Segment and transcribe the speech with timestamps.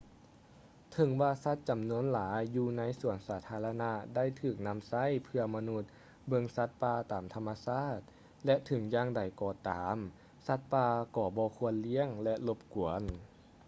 [0.91, 5.83] ເຖິງວ່າສັດຈຳນວນຫຼາຍຢູ່ໃນສວນສາທາລະນະໄດ້ຖືກນຳໃຊ້ເພື່ອມະນຸດ
[6.27, 7.99] ເບິ່ງສັດປ່າຕາມທຳມະຊາດ
[8.45, 9.97] ແລະ ເຖິງຢ່າງໃດກໍຕາມ
[10.47, 13.03] ສັດປ່າກໍບໍ່ຄວນລ້ຽງ ແລະ ລົບກວນ